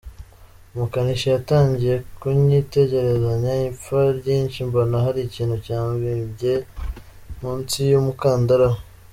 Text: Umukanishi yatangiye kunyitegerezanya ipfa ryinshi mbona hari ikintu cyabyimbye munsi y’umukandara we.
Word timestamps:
Umukanishi 0.73 1.27
yatangiye 1.29 1.95
kunyitegerezanya 2.19 3.51
ipfa 3.69 3.99
ryinshi 4.19 4.57
mbona 4.67 4.95
hari 5.05 5.19
ikintu 5.27 5.55
cyabyimbye 5.65 6.53
munsi 7.39 7.77
y’umukandara 7.91 8.67
we. 8.73 8.79